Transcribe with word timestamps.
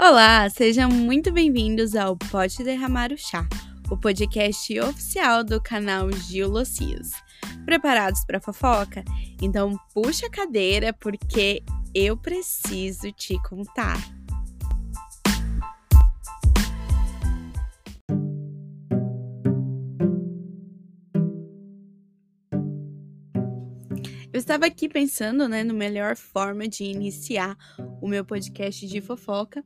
Olá, 0.00 0.48
sejam 0.48 0.88
muito 0.88 1.32
bem-vindos 1.32 1.96
ao 1.96 2.16
Pode 2.16 2.62
Derramar 2.62 3.12
o 3.12 3.18
Chá, 3.18 3.48
o 3.90 3.96
podcast 3.96 4.78
oficial 4.78 5.42
do 5.42 5.60
canal 5.60 6.08
Gil 6.12 6.48
Locios. 6.48 7.10
Preparados 7.64 8.24
para 8.24 8.40
fofoca? 8.40 9.04
Então 9.42 9.76
puxa 9.92 10.26
a 10.26 10.30
cadeira 10.30 10.92
porque 10.92 11.64
eu 11.92 12.16
preciso 12.16 13.10
te 13.10 13.36
contar. 13.42 13.98
Eu 24.32 24.38
estava 24.38 24.64
aqui 24.66 24.88
pensando, 24.88 25.48
né, 25.48 25.64
no 25.64 25.74
melhor 25.74 26.14
forma 26.14 26.68
de 26.68 26.84
iniciar 26.84 27.56
o 28.00 28.06
meu 28.06 28.24
podcast 28.24 28.86
de 28.86 29.00
fofoca. 29.00 29.64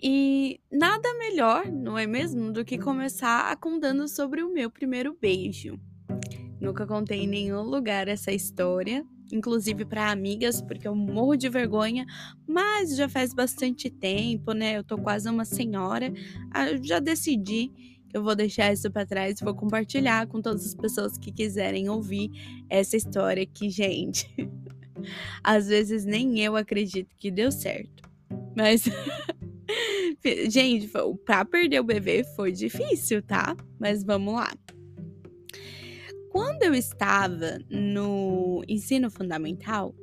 E 0.00 0.60
nada 0.70 1.12
melhor, 1.18 1.66
não 1.66 1.98
é 1.98 2.06
mesmo, 2.06 2.52
do 2.52 2.64
que 2.64 2.78
começar 2.78 3.56
contando 3.56 4.06
sobre 4.06 4.42
o 4.42 4.52
meu 4.52 4.70
primeiro 4.70 5.16
beijo. 5.20 5.78
Nunca 6.60 6.86
contei 6.86 7.24
em 7.24 7.28
nenhum 7.28 7.62
lugar 7.62 8.08
essa 8.08 8.32
história, 8.32 9.04
inclusive 9.32 9.84
para 9.84 10.10
amigas, 10.10 10.62
porque 10.62 10.86
eu 10.86 10.94
morro 10.94 11.36
de 11.36 11.48
vergonha, 11.48 12.06
mas 12.46 12.96
já 12.96 13.08
faz 13.08 13.34
bastante 13.34 13.90
tempo, 13.90 14.52
né? 14.52 14.78
Eu 14.78 14.84
tô 14.84 14.98
quase 14.98 15.28
uma 15.28 15.44
senhora, 15.44 16.12
ah, 16.52 16.70
eu 16.70 16.82
já 16.82 16.98
decidi 16.98 17.70
eu 18.12 18.22
vou 18.22 18.34
deixar 18.34 18.72
isso 18.72 18.90
para 18.90 19.06
trás 19.06 19.40
e 19.40 19.44
vou 19.44 19.54
compartilhar 19.54 20.26
com 20.26 20.40
todas 20.40 20.66
as 20.66 20.74
pessoas 20.74 21.18
que 21.18 21.30
quiserem 21.30 21.88
ouvir 21.88 22.30
essa 22.68 22.96
história 22.96 23.44
que, 23.44 23.68
gente, 23.68 24.26
às 25.44 25.68
vezes 25.68 26.04
nem 26.04 26.40
eu 26.40 26.56
acredito 26.56 27.14
que 27.16 27.30
deu 27.30 27.52
certo. 27.52 28.08
Mas 28.56 28.84
gente, 30.48 30.90
para 31.24 31.44
perder 31.44 31.80
o 31.80 31.84
bebê 31.84 32.24
foi 32.36 32.52
difícil, 32.52 33.22
tá? 33.22 33.56
Mas 33.78 34.02
vamos 34.04 34.34
lá. 34.34 34.52
Quando 36.30 36.62
eu 36.62 36.74
estava 36.74 37.58
no 37.70 38.62
ensino 38.68 39.10
fundamental 39.10 39.94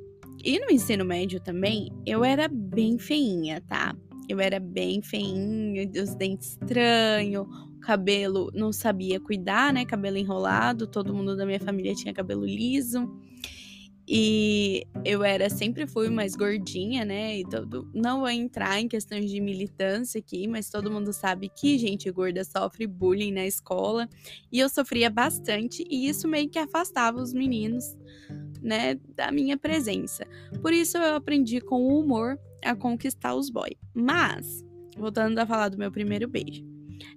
e 0.44 0.58
no 0.58 0.70
ensino 0.70 1.04
médio 1.04 1.40
também, 1.40 1.90
eu 2.04 2.24
era 2.24 2.48
bem 2.48 2.98
feinha, 2.98 3.60
tá? 3.68 3.96
Eu 4.28 4.40
era 4.40 4.58
bem 4.58 5.00
feinha, 5.02 5.88
os 6.02 6.14
dentes 6.14 6.50
estranhos, 6.50 7.46
cabelo 7.80 8.50
não 8.52 8.72
sabia 8.72 9.20
cuidar, 9.20 9.72
né? 9.72 9.84
Cabelo 9.84 10.16
enrolado, 10.16 10.88
todo 10.88 11.14
mundo 11.14 11.36
da 11.36 11.46
minha 11.46 11.60
família 11.60 11.94
tinha 11.94 12.12
cabelo 12.12 12.44
liso. 12.44 13.08
E 14.08 14.86
eu 15.04 15.24
era 15.24 15.50
sempre 15.50 15.86
fui 15.86 16.08
mais 16.08 16.36
gordinha, 16.36 17.04
né? 17.04 17.38
E 17.38 17.44
todo, 17.44 17.90
não 17.92 18.20
vou 18.20 18.28
entrar 18.28 18.80
em 18.80 18.86
questões 18.86 19.28
de 19.28 19.40
militância 19.40 20.20
aqui, 20.20 20.46
mas 20.46 20.70
todo 20.70 20.90
mundo 20.90 21.12
sabe 21.12 21.48
que 21.48 21.76
gente 21.76 22.08
gorda 22.10 22.44
sofre 22.44 22.86
bullying 22.86 23.32
na 23.32 23.44
escola. 23.44 24.08
E 24.52 24.60
eu 24.60 24.68
sofria 24.68 25.10
bastante, 25.10 25.84
e 25.90 26.08
isso 26.08 26.28
meio 26.28 26.48
que 26.48 26.58
afastava 26.58 27.20
os 27.20 27.32
meninos, 27.32 27.96
né, 28.62 28.94
da 29.16 29.32
minha 29.32 29.56
presença. 29.56 30.24
Por 30.62 30.72
isso 30.72 30.96
eu 30.96 31.16
aprendi 31.16 31.60
com 31.60 31.82
o 31.82 32.00
humor 32.00 32.38
a 32.64 32.76
conquistar 32.76 33.34
os 33.34 33.50
boys. 33.50 33.76
Mas, 33.92 34.64
voltando 34.96 35.38
a 35.38 35.46
falar 35.46 35.68
do 35.68 35.78
meu 35.78 35.90
primeiro 35.90 36.28
beijo. 36.28 36.64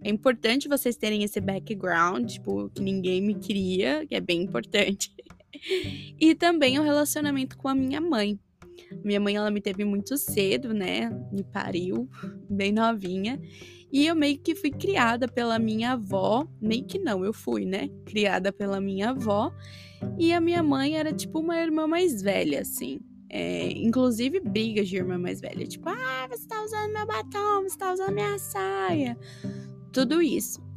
É 0.03 0.09
importante 0.09 0.67
vocês 0.67 0.95
terem 0.97 1.23
esse 1.23 1.39
background, 1.39 2.29
tipo, 2.29 2.69
que 2.69 2.81
ninguém 2.81 3.21
me 3.21 3.35
queria, 3.35 4.05
que 4.05 4.15
é 4.15 4.19
bem 4.19 4.41
importante. 4.43 5.13
e 6.19 6.36
também 6.36 6.80
o 6.80 6.83
relacionamento 6.83 7.58
com 7.58 7.67
a 7.67 7.75
minha 7.75 8.02
mãe. 8.02 8.39
Minha 9.03 9.19
mãe, 9.19 9.36
ela 9.36 9.52
me 9.52 9.61
teve 9.61 9.83
muito 9.86 10.17
cedo, 10.17 10.73
né? 10.73 11.09
Me 11.31 11.44
pariu, 11.44 12.09
bem 12.50 12.71
novinha. 12.71 13.39
E 13.92 14.05
eu 14.05 14.15
meio 14.15 14.38
que 14.38 14.55
fui 14.55 14.70
criada 14.70 15.27
pela 15.27 15.58
minha 15.58 15.93
avó. 15.93 16.48
Meio 16.61 16.86
que 16.86 16.99
não, 16.99 17.23
eu 17.23 17.33
fui, 17.33 17.65
né? 17.65 17.89
Criada 18.05 18.52
pela 18.52 18.80
minha 18.80 19.09
avó. 19.09 19.52
E 20.17 20.32
a 20.32 20.39
minha 20.39 20.64
mãe 20.64 20.98
era 20.98 21.11
tipo 21.11 21.39
uma 21.39 21.58
irmã 21.58 21.88
mais 21.88 22.21
velha, 22.21 22.61
assim. 22.61 22.99
É, 23.32 23.71
inclusive 23.71 24.39
brigas 24.39 24.88
de 24.88 24.98
irmã 24.98 25.17
mais 25.17 25.42
velha. 25.42 25.65
Tipo, 25.65 25.89
ah, 25.89 26.27
você 26.30 26.48
tá 26.48 26.64
usando 26.64 26.93
meu 26.93 27.05
batom, 27.05 27.64
você 27.64 27.77
tá 27.77 27.93
usando 27.93 28.14
minha 28.14 28.38
saia. 28.38 29.17
Tudo 29.92 30.21
isso. 30.21 30.68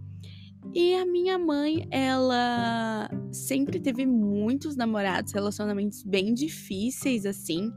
E 0.75 0.95
a 0.95 1.05
minha 1.05 1.39
mãe, 1.39 1.87
ela 1.91 3.11
sempre 3.33 3.81
teve 3.81 4.06
muitos 4.06 4.77
namorados, 4.77 5.33
relacionamentos 5.33 6.03
bem 6.03 6.33
difíceis, 6.33 7.27
assim, 7.27 7.73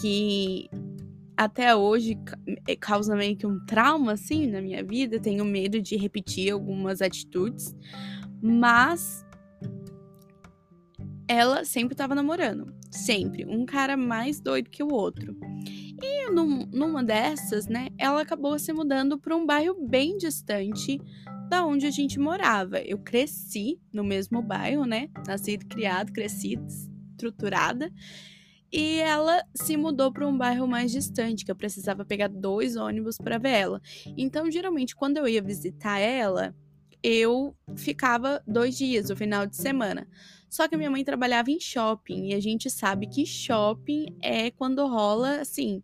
que 0.00 0.68
até 1.36 1.74
hoje 1.74 2.18
eh, 2.68 2.76
causa 2.76 3.16
meio 3.16 3.36
que 3.36 3.46
um 3.46 3.58
trauma, 3.64 4.12
assim, 4.12 4.46
na 4.46 4.60
minha 4.60 4.84
vida. 4.84 5.18
Tenho 5.18 5.44
medo 5.44 5.80
de 5.80 5.96
repetir 5.96 6.52
algumas 6.52 7.00
atitudes, 7.00 7.74
mas 8.42 9.24
ela 11.26 11.64
sempre 11.64 11.94
estava 11.94 12.14
namorando. 12.14 12.74
Sempre. 12.90 13.46
Um 13.46 13.64
cara 13.64 13.96
mais 13.96 14.40
doido 14.40 14.68
que 14.68 14.82
o 14.82 14.92
outro. 14.92 15.34
E 16.02 16.30
num, 16.30 16.66
numa 16.66 17.02
dessas, 17.02 17.66
né, 17.66 17.88
ela 17.98 18.22
acabou 18.22 18.58
se 18.58 18.72
mudando 18.72 19.18
para 19.18 19.36
um 19.36 19.44
bairro 19.44 19.76
bem 19.86 20.16
distante 20.16 20.98
da 21.48 21.66
onde 21.66 21.86
a 21.86 21.90
gente 21.90 22.18
morava. 22.18 22.80
Eu 22.80 22.98
cresci 22.98 23.78
no 23.92 24.04
mesmo 24.04 24.40
bairro, 24.40 24.84
né? 24.84 25.08
Nascido, 25.26 25.66
criado, 25.66 26.12
crescido, 26.12 26.64
estruturada. 26.66 27.92
E 28.72 28.98
ela 29.00 29.42
se 29.52 29.76
mudou 29.76 30.12
para 30.12 30.26
um 30.26 30.38
bairro 30.38 30.66
mais 30.66 30.92
distante, 30.92 31.44
que 31.44 31.50
eu 31.50 31.56
precisava 31.56 32.04
pegar 32.04 32.28
dois 32.28 32.76
ônibus 32.76 33.18
para 33.18 33.36
ver 33.36 33.50
ela. 33.50 33.82
Então, 34.16 34.48
geralmente, 34.50 34.94
quando 34.94 35.16
eu 35.16 35.26
ia 35.26 35.42
visitar 35.42 35.98
ela, 35.98 36.54
eu 37.02 37.56
ficava 37.74 38.40
dois 38.46 38.78
dias, 38.78 39.10
o 39.10 39.16
final 39.16 39.44
de 39.44 39.56
semana. 39.56 40.06
Só 40.50 40.66
que 40.66 40.76
minha 40.76 40.90
mãe 40.90 41.04
trabalhava 41.04 41.50
em 41.50 41.60
shopping 41.60 42.26
e 42.26 42.34
a 42.34 42.40
gente 42.40 42.68
sabe 42.68 43.06
que 43.06 43.24
shopping 43.24 44.16
é 44.20 44.50
quando 44.50 44.84
rola, 44.86 45.40
assim, 45.40 45.80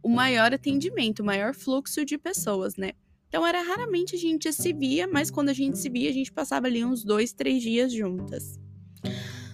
o 0.00 0.08
maior 0.08 0.54
atendimento, 0.54 1.20
o 1.20 1.24
maior 1.24 1.52
fluxo 1.52 2.04
de 2.04 2.16
pessoas, 2.16 2.76
né? 2.76 2.92
Então 3.28 3.44
era 3.44 3.60
raramente 3.60 4.14
a 4.14 4.18
gente 4.18 4.52
se 4.52 4.72
via, 4.72 5.08
mas 5.08 5.28
quando 5.28 5.48
a 5.48 5.52
gente 5.52 5.76
se 5.76 5.88
via, 5.88 6.08
a 6.08 6.12
gente 6.12 6.32
passava 6.32 6.68
ali 6.68 6.84
uns 6.84 7.02
dois, 7.02 7.32
três 7.32 7.60
dias 7.60 7.92
juntas. 7.92 8.60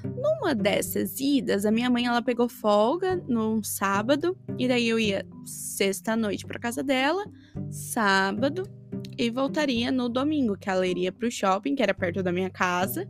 Numa 0.04 0.54
dessas 0.54 1.18
idas, 1.18 1.64
a 1.64 1.70
minha 1.70 1.88
mãe 1.88 2.04
ela 2.04 2.20
pegou 2.20 2.50
folga 2.50 3.16
num 3.26 3.62
sábado 3.62 4.36
e 4.58 4.68
daí 4.68 4.86
eu 4.86 4.98
ia 4.98 5.26
sexta 5.46 6.14
noite 6.14 6.44
para 6.44 6.60
casa 6.60 6.82
dela, 6.82 7.24
sábado 7.70 8.64
e 9.16 9.30
voltaria 9.30 9.90
no 9.90 10.08
domingo, 10.08 10.56
que 10.56 10.68
ela 10.68 10.86
iria 10.86 11.10
pro 11.10 11.30
shopping, 11.30 11.74
que 11.74 11.82
era 11.82 11.94
perto 11.94 12.22
da 12.22 12.30
minha 12.30 12.50
casa. 12.50 13.06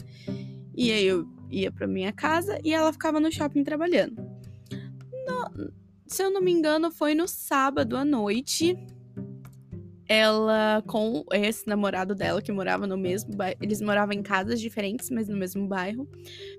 E 0.77 0.91
aí 0.91 1.05
eu 1.05 1.27
ia 1.51 1.71
para 1.71 1.87
minha 1.87 2.13
casa 2.13 2.59
e 2.65 2.73
ela 2.73 2.93
ficava 2.93 3.21
no 3.21 3.31
shopping 3.31 3.63
trabalhando. 3.63 4.17
No, 5.27 5.73
se 6.07 6.23
eu 6.23 6.31
não 6.31 6.41
me 6.41 6.53
engano, 6.53 6.91
foi 6.91 7.15
no 7.15 7.29
sábado 7.29 7.97
à 7.97 8.05
noite 8.05 8.77
ela 10.13 10.83
com 10.87 11.25
esse 11.33 11.67
namorado 11.67 12.15
dela 12.15 12.43
que 12.43 12.53
morava 12.53 12.87
no 12.87 12.99
mesmo 12.99 13.35
bairro, 13.35 13.57
eles 13.63 13.81
moravam 13.81 14.13
em 14.15 14.23
casas 14.23 14.61
diferentes, 14.61 15.09
mas 15.09 15.27
no 15.27 15.37
mesmo 15.39 15.67
bairro, 15.67 16.07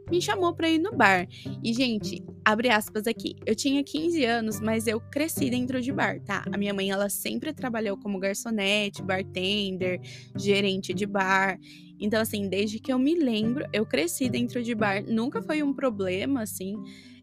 me 0.09 0.19
chamou 0.19 0.56
para 0.56 0.69
ir 0.69 0.80
no 0.80 0.91
bar. 0.91 1.28
E 1.63 1.72
gente, 1.72 2.24
abre 2.44 2.69
aspas 2.69 3.06
aqui. 3.06 3.35
Eu 3.45 3.56
tinha 3.56 3.84
15 3.84 4.25
anos, 4.25 4.59
mas 4.59 4.88
eu 4.88 5.00
cresci 5.00 5.51
dentro 5.51 5.80
de 5.81 5.91
bar, 5.91 6.19
tá? 6.22 6.44
A 6.51 6.57
minha 6.57 6.74
mãe 6.74 6.90
ela 6.90 7.09
sempre 7.09 7.53
trabalhou 7.53 7.95
como 7.95 8.18
garçonete, 8.18 9.03
bartender, 9.03 10.00
gerente 10.35 10.91
de 10.91 11.06
bar. 11.06 11.59
Então 12.03 12.21
assim, 12.21 12.47
desde 12.47 12.79
que 12.79 12.91
eu 12.91 12.99
me 12.99 13.15
lembro, 13.15 13.65
eu 13.73 13.85
cresci 13.85 14.29
dentro 14.29 14.61
de 14.61 14.75
bar, 14.75 15.03
nunca 15.07 15.41
foi 15.41 15.63
um 15.63 15.73
problema 15.73 16.41
assim 16.44 16.75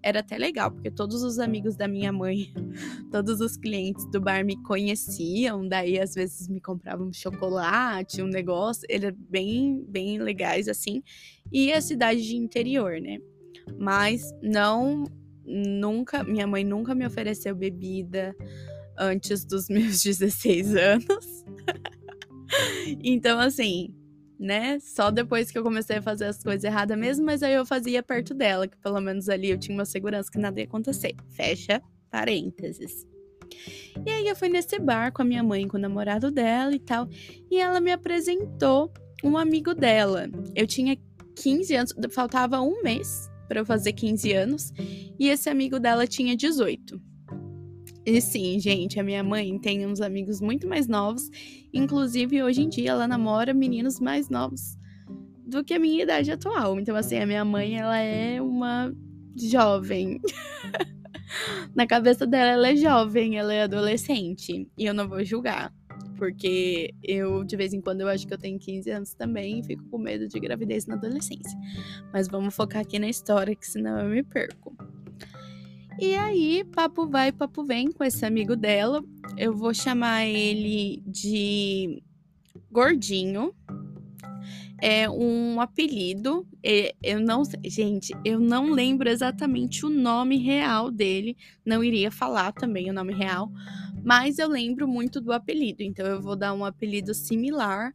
era 0.02 0.20
até 0.20 0.38
legal, 0.38 0.70
porque 0.70 0.90
todos 0.90 1.22
os 1.22 1.38
amigos 1.38 1.76
da 1.76 1.86
minha 1.86 2.12
mãe, 2.12 2.52
todos 3.10 3.40
os 3.40 3.56
clientes 3.56 4.06
do 4.06 4.20
bar 4.20 4.44
me 4.44 4.56
conheciam, 4.62 5.66
daí 5.66 5.98
às 5.98 6.14
vezes 6.14 6.48
me 6.48 6.60
compravam 6.60 7.12
chocolate, 7.12 8.22
um 8.22 8.26
negócio, 8.26 8.86
eles 8.88 9.12
bem, 9.28 9.84
bem 9.86 10.18
legais 10.18 10.68
assim. 10.68 11.02
E 11.52 11.72
a 11.72 11.80
cidade 11.80 12.26
de 12.26 12.36
interior, 12.36 13.00
né? 13.00 13.18
Mas 13.78 14.22
não 14.42 15.04
nunca, 15.44 16.22
minha 16.22 16.46
mãe 16.46 16.64
nunca 16.64 16.94
me 16.94 17.04
ofereceu 17.04 17.54
bebida 17.54 18.34
antes 18.98 19.44
dos 19.44 19.68
meus 19.70 20.02
16 20.02 20.74
anos. 20.76 21.44
então 23.02 23.38
assim, 23.38 23.94
né? 24.40 24.80
Só 24.80 25.10
depois 25.10 25.50
que 25.50 25.58
eu 25.58 25.62
comecei 25.62 25.98
a 25.98 26.02
fazer 26.02 26.24
as 26.24 26.42
coisas 26.42 26.64
erradas 26.64 26.98
mesmo, 26.98 27.26
mas 27.26 27.42
aí 27.42 27.52
eu 27.52 27.66
fazia 27.66 28.02
perto 28.02 28.32
dela, 28.32 28.66
que 28.66 28.76
pelo 28.78 28.98
menos 28.98 29.28
ali 29.28 29.50
eu 29.50 29.58
tinha 29.58 29.76
uma 29.76 29.84
segurança 29.84 30.30
que 30.30 30.38
nada 30.38 30.58
ia 30.58 30.64
acontecer. 30.64 31.14
Fecha 31.28 31.82
parênteses. 32.10 33.06
E 34.06 34.10
aí 34.10 34.26
eu 34.26 34.34
fui 34.34 34.48
nesse 34.48 34.78
bar 34.78 35.12
com 35.12 35.20
a 35.20 35.24
minha 35.26 35.42
mãe, 35.42 35.68
com 35.68 35.76
o 35.76 35.80
namorado 35.80 36.30
dela 36.30 36.74
e 36.74 36.78
tal, 36.78 37.06
e 37.50 37.58
ela 37.60 37.80
me 37.80 37.92
apresentou 37.92 38.90
um 39.22 39.36
amigo 39.36 39.74
dela. 39.74 40.30
Eu 40.56 40.66
tinha 40.66 40.96
15 41.36 41.74
anos, 41.74 41.94
faltava 42.10 42.62
um 42.62 42.82
mês 42.82 43.30
para 43.46 43.60
eu 43.60 43.66
fazer 43.66 43.92
15 43.92 44.32
anos, 44.32 44.72
e 45.18 45.28
esse 45.28 45.50
amigo 45.50 45.78
dela 45.78 46.06
tinha 46.06 46.34
18. 46.34 47.09
E 48.04 48.20
sim, 48.20 48.58
gente, 48.58 48.98
a 48.98 49.02
minha 49.02 49.22
mãe 49.22 49.58
tem 49.58 49.86
uns 49.86 50.00
amigos 50.00 50.40
muito 50.40 50.66
mais 50.66 50.88
novos. 50.88 51.30
Inclusive, 51.72 52.42
hoje 52.42 52.62
em 52.62 52.68
dia, 52.68 52.90
ela 52.90 53.06
namora 53.06 53.52
meninos 53.52 54.00
mais 54.00 54.28
novos 54.28 54.78
do 55.46 55.64
que 55.64 55.74
a 55.74 55.78
minha 55.78 56.02
idade 56.02 56.30
atual. 56.30 56.78
Então, 56.78 56.96
assim, 56.96 57.18
a 57.18 57.26
minha 57.26 57.44
mãe, 57.44 57.76
ela 57.76 57.98
é 57.98 58.40
uma 58.40 58.94
jovem. 59.36 60.20
Na 61.74 61.86
cabeça 61.86 62.26
dela, 62.26 62.50
ela 62.52 62.68
é 62.68 62.76
jovem, 62.76 63.36
ela 63.36 63.52
é 63.52 63.62
adolescente. 63.62 64.68
E 64.78 64.86
eu 64.86 64.94
não 64.94 65.08
vou 65.08 65.24
julgar. 65.24 65.72
Porque 66.16 66.94
eu, 67.02 67.44
de 67.44 67.56
vez 67.56 67.72
em 67.72 67.80
quando, 67.80 68.02
eu 68.02 68.08
acho 68.08 68.26
que 68.26 68.34
eu 68.34 68.38
tenho 68.38 68.58
15 68.58 68.90
anos 68.90 69.14
também 69.14 69.60
e 69.60 69.64
fico 69.64 69.82
com 69.88 69.98
medo 69.98 70.28
de 70.28 70.38
gravidez 70.38 70.86
na 70.86 70.94
adolescência. 70.94 71.58
Mas 72.12 72.28
vamos 72.28 72.54
focar 72.54 72.82
aqui 72.82 72.98
na 72.98 73.08
história, 73.08 73.56
que 73.56 73.66
senão 73.66 73.98
eu 74.00 74.08
me 74.08 74.22
perco. 74.22 74.69
E 75.98 76.14
aí, 76.14 76.64
papo 76.64 77.06
vai, 77.06 77.30
papo 77.30 77.64
vem 77.64 77.90
com 77.90 78.02
esse 78.04 78.24
amigo 78.24 78.56
dela. 78.56 79.04
Eu 79.36 79.54
vou 79.54 79.74
chamar 79.74 80.24
ele 80.24 81.02
de 81.06 82.02
Gordinho. 82.70 83.54
É 84.80 85.10
um 85.10 85.60
apelido. 85.60 86.46
Eu 87.02 87.20
não, 87.20 87.42
gente, 87.64 88.14
eu 88.24 88.40
não 88.40 88.70
lembro 88.70 89.10
exatamente 89.10 89.84
o 89.84 89.90
nome 89.90 90.38
real 90.38 90.90
dele. 90.90 91.36
Não 91.66 91.84
iria 91.84 92.10
falar 92.10 92.52
também 92.52 92.88
o 92.88 92.94
nome 92.94 93.12
real, 93.12 93.52
mas 94.02 94.38
eu 94.38 94.48
lembro 94.48 94.88
muito 94.88 95.20
do 95.20 95.32
apelido. 95.32 95.82
Então 95.82 96.06
eu 96.06 96.20
vou 96.22 96.34
dar 96.34 96.54
um 96.54 96.64
apelido 96.64 97.12
similar 97.12 97.92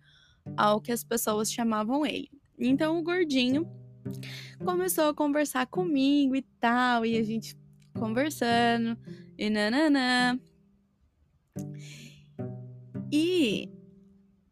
ao 0.56 0.80
que 0.80 0.91
as 0.91 1.03
pessoas 1.03 1.51
chamavam 1.51 2.06
ele. 2.06 2.30
Então 2.59 3.00
o 3.00 3.03
gordinho 3.03 3.68
começou 4.63 5.06
a 5.06 5.13
conversar 5.13 5.65
comigo 5.65 6.36
e 6.36 6.44
tal, 6.59 7.03
e 7.03 7.18
a 7.18 7.24
gente 7.24 7.57
conversando 7.97 8.97
e 9.38 9.50
nananã. 9.50 10.39
E 13.12 13.69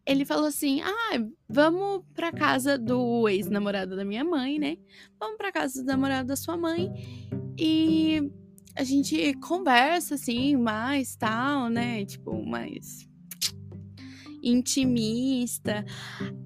ele 0.05 0.25
falou 0.25 0.45
assim: 0.45 0.81
"Ah, 0.81 1.25
vamos 1.47 2.03
para 2.13 2.31
casa 2.31 2.77
do 2.77 3.27
ex-namorado 3.27 3.95
da 3.95 4.05
minha 4.05 4.23
mãe, 4.23 4.59
né? 4.59 4.77
Vamos 5.19 5.37
para 5.37 5.51
casa 5.51 5.81
do 5.81 5.87
namorado 5.87 6.27
da 6.27 6.35
sua 6.35 6.57
mãe 6.57 6.91
e 7.57 8.31
a 8.75 8.83
gente 8.83 9.33
conversa 9.35 10.15
assim, 10.15 10.55
mais 10.57 11.15
tal, 11.15 11.69
né? 11.69 12.05
Tipo, 12.05 12.43
mais 12.45 13.07
intimista. 14.43 15.85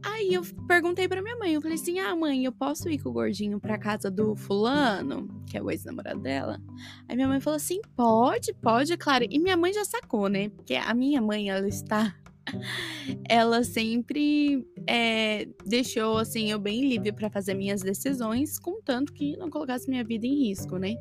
Aí 0.04 0.34
eu 0.34 0.44
perguntei 0.68 1.08
para 1.08 1.22
minha 1.22 1.36
mãe, 1.38 1.54
eu 1.54 1.62
falei 1.62 1.76
assim: 1.76 2.00
"Ah, 2.00 2.16
mãe, 2.16 2.46
eu 2.46 2.52
posso 2.52 2.90
ir 2.90 3.00
com 3.00 3.10
o 3.10 3.14
gordinho 3.14 3.60
para 3.60 3.78
casa 3.78 4.12
do 4.12 4.36
fulano, 4.36 5.28
que 5.46 5.58
é 5.58 5.62
o 5.62 5.72
ex-namorado 5.72 6.22
dela?" 6.22 6.62
Aí 7.08 7.16
minha 7.16 7.28
mãe 7.28 7.40
falou 7.40 7.58
assim: 7.58 7.82
"Pode, 7.96 8.54
pode, 8.54 8.94
é 8.94 8.98
claro". 8.98 9.26
E 9.30 9.40
minha 9.40 9.58
mãe 9.58 9.74
já 9.74 9.84
sacou, 9.84 10.30
né? 10.30 10.50
Porque 10.50 10.76
a 10.76 10.94
minha 10.94 11.22
mãe, 11.22 11.50
ela 11.50 11.68
está 11.68 12.16
ela 13.28 13.64
sempre 13.64 14.66
é, 14.88 15.48
deixou 15.66 16.18
assim 16.18 16.52
eu 16.52 16.60
bem 16.60 16.88
livre 16.88 17.12
para 17.12 17.30
fazer 17.30 17.54
minhas 17.54 17.82
decisões, 17.82 18.60
contanto 18.60 19.14
que 19.14 19.36
não 19.38 19.50
colocasse 19.50 19.90
minha 19.90 20.04
vida 20.04 20.26
em 20.26 20.48
risco, 20.48 20.78
né? 20.78 20.96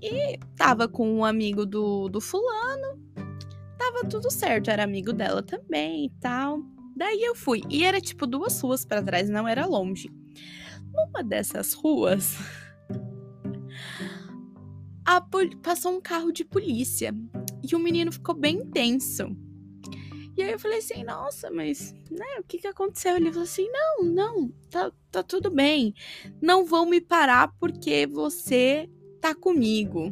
E 0.00 0.38
tava 0.56 0.88
com 0.88 1.08
um 1.08 1.24
amigo 1.24 1.64
do, 1.64 2.08
do 2.08 2.20
fulano, 2.20 2.91
tava 4.02 4.08
tudo 4.08 4.30
certo, 4.30 4.70
era 4.70 4.82
amigo 4.82 5.12
dela 5.12 5.42
também 5.42 6.06
e 6.06 6.10
tal. 6.20 6.60
Daí 6.96 7.22
eu 7.22 7.34
fui. 7.34 7.62
E 7.70 7.84
era 7.84 8.00
tipo 8.00 8.26
duas 8.26 8.60
ruas 8.60 8.84
para 8.84 9.02
trás, 9.02 9.28
não 9.28 9.46
era 9.46 9.66
longe. 9.66 10.10
Numa 10.92 11.22
dessas 11.22 11.72
ruas, 11.72 12.36
passou 15.62 15.96
um 15.96 16.00
carro 16.00 16.32
de 16.32 16.44
polícia. 16.44 17.14
E 17.62 17.74
o 17.74 17.78
menino 17.78 18.12
ficou 18.12 18.34
bem 18.34 18.66
tenso. 18.70 19.36
E 20.36 20.42
aí 20.42 20.50
eu 20.50 20.58
falei 20.58 20.78
assim, 20.78 21.04
nossa, 21.04 21.50
mas, 21.50 21.94
né, 22.10 22.38
o 22.38 22.42
que 22.42 22.58
que 22.58 22.66
aconteceu? 22.66 23.16
Ele 23.16 23.30
falou 23.30 23.44
assim, 23.44 23.68
não, 23.70 24.04
não, 24.04 24.48
tá, 24.70 24.90
tá 25.10 25.22
tudo 25.22 25.50
bem. 25.50 25.94
Não 26.40 26.64
vão 26.64 26.86
me 26.86 27.00
parar 27.00 27.52
porque 27.60 28.06
você 28.06 28.88
tá 29.20 29.34
comigo. 29.34 30.10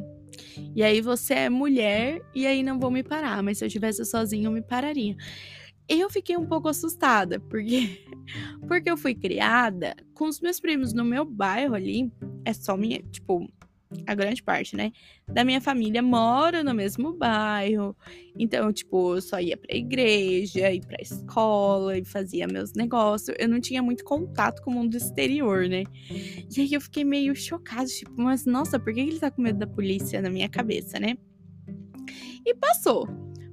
E 0.75 0.82
aí 0.82 1.00
você 1.00 1.35
é 1.35 1.50
mulher 1.50 2.23
e 2.35 2.47
aí 2.47 2.62
não 2.62 2.79
vou 2.79 2.91
me 2.91 3.03
parar, 3.03 3.43
mas 3.43 3.59
se 3.59 3.65
eu 3.65 3.69
tivesse 3.69 4.05
sozinho 4.05 4.47
eu 4.47 4.53
me 4.53 4.62
pararia. 4.62 5.17
Eu 5.88 6.09
fiquei 6.09 6.37
um 6.37 6.47
pouco 6.47 6.69
assustada, 6.69 7.41
porque 7.41 8.05
porque 8.69 8.91
eu 8.91 8.97
fui 8.97 9.15
criada 9.15 9.97
com 10.15 10.27
os 10.27 10.41
meus 10.41 10.61
primos 10.61 10.93
no 10.93 11.05
meu 11.05 11.25
bairro 11.25 11.75
ali, 11.75 12.12
é 12.44 12.53
só 12.53 12.77
minha, 12.77 13.03
tipo, 13.03 13.50
a 14.06 14.14
grande 14.14 14.42
parte, 14.42 14.76
né, 14.76 14.92
da 15.26 15.44
minha 15.44 15.60
família 15.60 16.02
mora 16.02 16.62
no 16.62 16.72
mesmo 16.72 17.12
bairro. 17.12 17.96
Então, 18.38 18.72
tipo, 18.72 19.16
eu 19.16 19.20
só 19.20 19.40
ia 19.40 19.56
pra 19.56 19.76
igreja, 19.76 20.70
ia 20.70 20.81
pra 20.81 20.98
escola 21.00 21.98
e 21.98 22.04
fazia 22.04 22.46
meus 22.46 22.72
negócios. 22.72 23.37
Eu 23.38 23.48
não 23.48 23.60
tinha 23.60 23.82
muito 23.82 24.04
contato 24.04 24.62
com 24.62 24.70
o 24.70 24.75
mundo 24.75 24.96
exterior, 24.96 25.69
né? 25.69 25.84
E 26.56 26.60
aí 26.60 26.72
eu 26.72 26.81
fiquei 26.81 27.04
meio 27.04 27.34
chocada, 27.34 27.87
tipo, 27.87 28.12
mas 28.16 28.46
nossa, 28.46 28.78
por 28.78 28.94
que 28.94 29.00
ele 29.00 29.19
tá 29.19 29.31
com 29.31 29.42
medo 29.42 29.58
da 29.58 29.66
polícia 29.66 30.22
na 30.22 30.31
minha 30.31 30.48
cabeça, 30.48 30.98
né? 31.00 31.16
E 32.46 32.54
passou. 32.54 33.08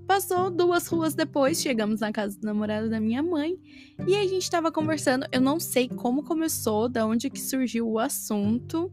Passou 0.08 0.50
duas 0.50 0.88
ruas 0.88 1.14
depois, 1.14 1.62
chegamos 1.62 2.00
na 2.00 2.14
casa 2.14 2.40
do 2.40 2.46
namorado 2.46 2.90
da 2.90 2.98
minha 2.98 3.22
mãe 3.22 3.60
e 4.08 4.16
a 4.16 4.26
gente 4.26 4.50
tava 4.50 4.72
conversando. 4.72 5.28
Eu 5.34 5.42
não 5.42 5.60
sei 5.60 5.90
como 5.90 6.24
começou, 6.24 6.88
da 6.88 7.06
onde 7.06 7.30
que 7.30 7.42
surgiu 7.42 7.90
o 7.90 8.00
assunto. 8.00 8.90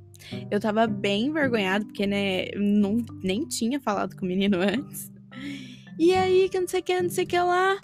Eu 0.51 0.61
tava 0.61 0.87
bem 0.87 1.27
envergonhada, 1.27 1.85
porque, 1.85 2.07
né, 2.07 2.47
não, 2.57 2.99
nem 3.23 3.45
tinha 3.47 3.81
falado 3.81 4.17
com 4.17 4.25
o 4.25 4.29
menino 4.29 4.59
antes. 4.59 5.13
E 5.99 6.13
aí, 6.13 6.49
que 6.49 6.61
não 6.61 6.69
sei 6.69 6.81
o 6.81 6.83
que, 6.83 7.03
não 7.03 7.11
sei 7.11 7.25
o 7.25 7.27
que 7.27 7.39
lá, 7.39 7.79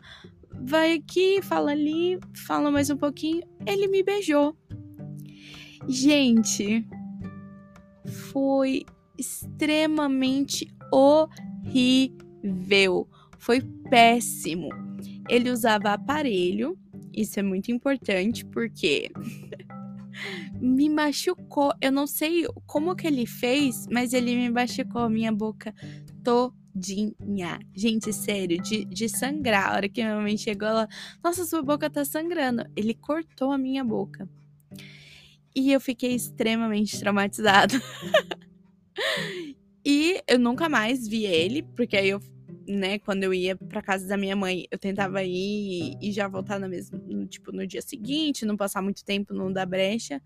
vai 0.53 0.95
aqui, 0.95 1.41
fala 1.43 1.71
ali, 1.73 2.19
fala 2.47 2.71
mais 2.71 2.91
um 2.91 2.97
pouquinho. 2.97 3.43
Ele 3.67 3.87
me 3.89 4.03
beijou. 4.03 4.57
Gente, 5.89 6.87
foi 8.33 8.85
extremamente 9.19 10.69
horrível 10.93 12.21
foi 13.41 13.61
péssimo. 13.89 14.69
Ele 15.29 15.51
usava 15.51 15.93
aparelho, 15.93 16.79
isso 17.13 17.41
é 17.41 17.43
muito 17.43 17.73
importante 17.73 18.45
porque 18.45 19.11
me 20.61 20.89
machucou. 20.89 21.73
Eu 21.81 21.93
não 21.93 22.07
sei 22.07 22.47
como 22.67 22.95
que 22.95 23.07
ele 23.07 23.27
fez, 23.27 23.87
mas 23.91 24.13
ele 24.13 24.35
me 24.35 24.51
machucou 24.51 25.03
a 25.03 25.11
minha 25.11 25.33
boca 25.33 25.75
todinha. 26.23 27.59
Gente, 27.75 28.13
sério, 28.13 28.61
de, 28.63 28.85
de 28.85 29.09
sangrar. 29.09 29.73
A 29.73 29.77
hora 29.77 29.89
que 29.89 30.03
minha 30.03 30.21
mãe 30.21 30.37
chegou, 30.37 30.69
ela, 30.69 30.89
nossa, 31.23 31.45
sua 31.45 31.63
boca 31.63 31.91
tá 31.91 32.05
sangrando. 32.05 32.65
Ele 32.77 32.95
cortou 32.95 33.53
a 33.53 33.59
minha 33.59 33.85
boca. 33.85 34.29
E 35.55 35.73
eu 35.73 35.81
fiquei 35.81 36.15
extremamente 36.15 36.99
traumatizada. 36.99 37.75
e 39.85 40.23
eu 40.29 40.39
nunca 40.39 40.69
mais 40.69 41.09
vi 41.09 41.25
ele, 41.25 41.63
porque 41.63 41.97
aí 41.97 42.11
eu 42.11 42.21
né, 42.71 42.99
quando 42.99 43.25
eu 43.25 43.35
ia 43.35 43.57
pra 43.57 43.83
casa 43.83 44.07
da 44.07 44.17
minha 44.17 44.37
mãe, 44.37 44.67
eu 44.71 44.79
tentava 44.79 45.23
ir 45.23 45.97
e 46.01 46.13
já 46.13 46.29
voltar 46.29 46.59
no 46.59 46.69
mesmo, 46.69 47.27
tipo, 47.27 47.53
no 47.53 47.67
dia 47.67 47.83
seguinte, 47.83 48.47
não 48.47 48.57
passar 48.57 48.81
muito 48.81 49.05
tempo, 49.05 49.35
não 49.35 49.53
dar 49.53 49.67
brecha. 49.67 50.23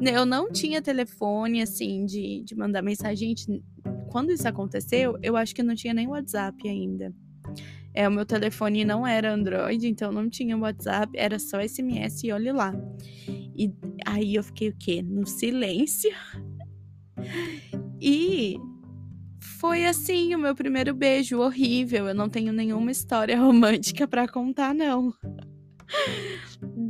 Eu 0.00 0.24
não 0.24 0.50
tinha 0.50 0.80
telefone, 0.80 1.62
assim, 1.62 2.04
de, 2.06 2.42
de 2.42 2.56
mandar 2.56 2.82
mensagem. 2.82 3.28
Gente, 3.28 3.62
quando 4.08 4.32
isso 4.32 4.48
aconteceu, 4.48 5.18
eu 5.22 5.36
acho 5.36 5.54
que 5.54 5.62
não 5.62 5.74
tinha 5.74 5.94
nem 5.94 6.08
WhatsApp 6.08 6.68
ainda. 6.68 7.12
É, 7.92 8.08
o 8.08 8.12
meu 8.12 8.26
telefone 8.26 8.84
não 8.84 9.06
era 9.06 9.32
Android, 9.32 9.86
então 9.86 10.10
não 10.10 10.28
tinha 10.28 10.56
WhatsApp, 10.56 11.12
era 11.16 11.38
só 11.38 11.60
SMS 11.60 12.24
e 12.24 12.32
olhe 12.32 12.50
lá. 12.50 12.74
E 13.56 13.72
aí 14.04 14.34
eu 14.34 14.42
fiquei 14.42 14.70
o 14.70 14.76
quê? 14.76 15.02
No 15.02 15.26
silêncio. 15.26 16.10
E 18.06 18.58
foi 19.64 19.86
assim 19.86 20.34
o 20.34 20.38
meu 20.38 20.54
primeiro 20.54 20.92
beijo, 20.92 21.40
horrível. 21.40 22.06
Eu 22.06 22.14
não 22.14 22.28
tenho 22.28 22.52
nenhuma 22.52 22.90
história 22.90 23.34
romântica 23.40 24.06
para 24.06 24.28
contar, 24.28 24.74
não. 24.74 25.10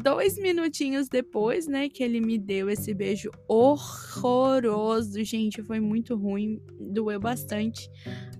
Dois 0.02 0.36
minutinhos 0.36 1.08
depois, 1.08 1.68
né, 1.68 1.88
que 1.88 2.02
ele 2.02 2.20
me 2.20 2.36
deu 2.36 2.68
esse 2.68 2.92
beijo 2.92 3.30
horroroso, 3.48 5.22
gente, 5.22 5.62
foi 5.62 5.78
muito 5.78 6.16
ruim, 6.16 6.60
doeu 6.80 7.20
bastante. 7.20 7.88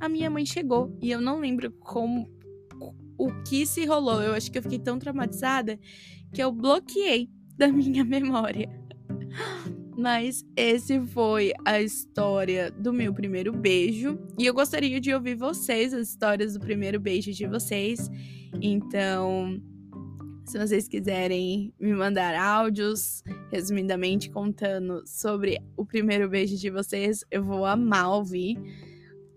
A 0.01 0.09
minha 0.09 0.29
mãe 0.29 0.45
chegou 0.45 0.93
e 1.01 1.13
eu 1.13 1.21
não 1.21 1.39
lembro 1.39 1.71
como 1.71 2.29
o 3.17 3.31
que 3.45 3.65
se 3.65 3.85
rolou. 3.85 4.21
Eu 4.21 4.35
acho 4.35 4.51
que 4.51 4.59
eu 4.59 4.63
fiquei 4.65 4.81
tão 4.81 4.99
traumatizada 4.99 5.79
que 6.33 6.43
eu 6.43 6.51
bloqueei 6.51 7.31
da 7.57 7.69
minha 7.71 8.03
memória. 8.03 8.69
Mas 9.97 10.45
esse 10.57 11.01
foi 11.07 11.53
a 11.65 11.81
história 11.81 12.71
do 12.71 12.93
meu 12.93 13.15
primeiro 13.15 13.53
beijo. 13.53 14.19
E 14.39 14.47
eu 14.47 14.53
gostaria 14.53 15.01
de 15.01 15.15
ouvir 15.15 15.37
vocês, 15.37 15.95
as 15.95 16.09
histórias 16.09 16.55
do 16.55 16.61
primeiro 16.61 16.99
beijo 16.99 17.33
de 17.33 17.47
vocês. 17.47 18.11
Então, 18.61 19.61
se 20.47 20.59
vocês 20.59 20.89
quiserem 20.89 21.73
me 21.81 21.95
mandar 21.95 22.35
áudios, 22.35 23.23
resumidamente 23.51 24.31
contando 24.31 25.03
sobre 25.07 25.59
o 25.77 25.87
primeiro 25.87 26.29
beijo 26.29 26.57
de 26.57 26.71
vocês, 26.71 27.25
eu 27.31 27.43
vou 27.43 27.65
amar 27.65 28.11
ouvir. 28.11 28.59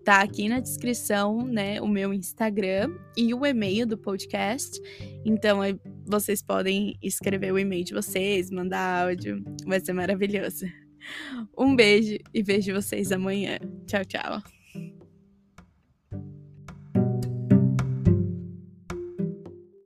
Tá 0.04 0.22
aqui 0.22 0.48
na 0.48 0.60
descrição, 0.60 1.46
né, 1.46 1.82
o 1.82 1.88
meu 1.88 2.14
Instagram 2.14 2.96
e 3.16 3.34
o 3.34 3.46
e-mail 3.46 3.86
do 3.86 3.98
podcast. 3.98 4.80
Então, 5.26 5.62
aí 5.62 5.78
vocês 6.08 6.42
podem 6.42 6.98
escrever 7.02 7.52
o 7.52 7.60
e-mail 7.60 7.84
de 7.84 7.94
vocês, 7.94 8.50
mandar 8.50 9.08
áudio. 9.08 9.44
Vai 9.66 9.80
ser 9.80 9.94
maravilhoso. 9.94 10.66
Um 11.58 11.76
beijo 11.76 12.18
e 12.34 12.44
vejo 12.44 12.74
vocês 12.74 13.12
amanhã. 13.12 13.60
Tchau, 13.86 14.04
tchau. 14.06 14.57